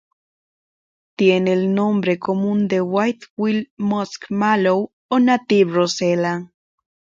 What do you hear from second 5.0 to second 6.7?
o Native Rosella.